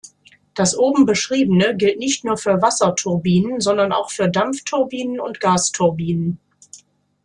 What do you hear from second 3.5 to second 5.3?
sondern auch Dampfturbinen